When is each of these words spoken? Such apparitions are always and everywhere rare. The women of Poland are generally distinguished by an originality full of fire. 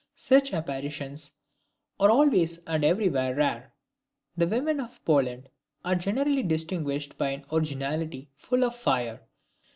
Such 0.15 0.51
apparitions 0.51 1.33
are 1.99 2.09
always 2.09 2.57
and 2.65 2.83
everywhere 2.83 3.35
rare. 3.35 3.71
The 4.35 4.47
women 4.47 4.79
of 4.79 5.05
Poland 5.05 5.49
are 5.85 5.93
generally 5.93 6.41
distinguished 6.41 7.19
by 7.19 7.29
an 7.29 7.45
originality 7.51 8.31
full 8.35 8.63
of 8.63 8.73
fire. 8.73 9.21